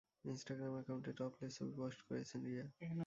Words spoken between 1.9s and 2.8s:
করেছেন রিয়া।